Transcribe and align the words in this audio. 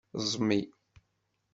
Ẓmi. 0.31 0.59